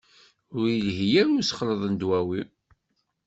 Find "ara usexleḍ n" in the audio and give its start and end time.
1.21-1.93